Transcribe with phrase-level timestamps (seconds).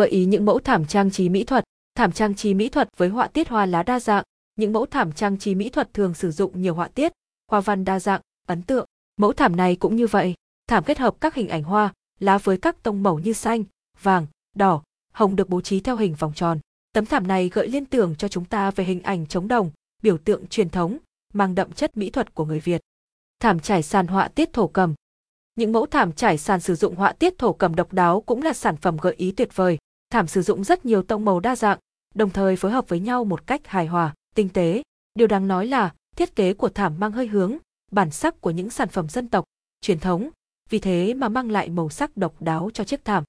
[0.00, 3.08] gợi ý những mẫu thảm trang trí mỹ thuật, thảm trang trí mỹ thuật với
[3.08, 4.24] họa tiết hoa lá đa dạng,
[4.56, 7.12] những mẫu thảm trang trí mỹ thuật thường sử dụng nhiều họa tiết,
[7.50, 8.86] hoa văn đa dạng, ấn tượng.
[9.16, 10.34] Mẫu thảm này cũng như vậy,
[10.66, 13.64] thảm kết hợp các hình ảnh hoa, lá với các tông màu như xanh,
[14.02, 14.26] vàng,
[14.56, 14.82] đỏ,
[15.12, 16.58] hồng được bố trí theo hình vòng tròn.
[16.92, 19.70] Tấm thảm này gợi liên tưởng cho chúng ta về hình ảnh trống đồng,
[20.02, 20.98] biểu tượng truyền thống,
[21.32, 22.80] mang đậm chất mỹ thuật của người Việt.
[23.40, 24.94] Thảm trải sàn họa tiết thổ cầm.
[25.54, 28.52] Những mẫu thảm trải sàn sử dụng họa tiết thổ cầm độc đáo cũng là
[28.52, 29.78] sản phẩm gợi ý tuyệt vời.
[30.10, 31.78] Thảm sử dụng rất nhiều tông màu đa dạng,
[32.14, 34.82] đồng thời phối hợp với nhau một cách hài hòa, tinh tế.
[35.14, 37.56] Điều đáng nói là thiết kế của thảm mang hơi hướng,
[37.90, 39.44] bản sắc của những sản phẩm dân tộc,
[39.80, 40.30] truyền thống,
[40.70, 43.24] vì thế mà mang lại màu sắc độc đáo cho chiếc thảm.